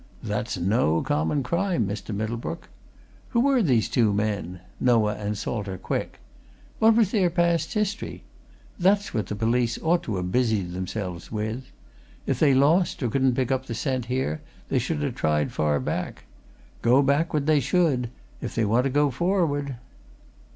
That's 0.23 0.57
no 0.57 1.03
common 1.03 1.43
crime, 1.43 1.85
Mr 1.87 2.09
Middlebrook. 2.09 2.69
Who 3.29 3.39
were 3.39 3.61
these 3.61 3.87
two 3.87 4.11
men 4.11 4.61
Noah 4.79 5.13
and 5.13 5.37
Salter 5.37 5.77
Quick? 5.77 6.17
What 6.79 6.95
was 6.95 7.11
their 7.11 7.29
past 7.29 7.75
history? 7.75 8.23
That's 8.79 9.13
what 9.13 9.27
the 9.27 9.35
police 9.35 9.77
ought 9.79 10.01
to 10.05 10.19
ha' 10.19 10.23
busied 10.25 10.71
themselves 10.71 11.31
with. 11.31 11.65
If 12.25 12.39
they 12.39 12.55
lost 12.55 13.03
or 13.03 13.09
couldn't 13.11 13.35
pick 13.35 13.51
up 13.51 13.67
the 13.67 13.75
scent 13.75 14.05
here, 14.05 14.41
they 14.69 14.79
should 14.79 15.03
ha' 15.03 15.13
tried 15.15 15.51
far 15.51 15.79
back. 15.79 16.23
Go 16.81 17.03
backward 17.03 17.45
they 17.45 17.59
should 17.59 18.09
if 18.41 18.55
they 18.55 18.65
want 18.65 18.85
to 18.85 18.89
go 18.89 19.11
forward." 19.11 19.75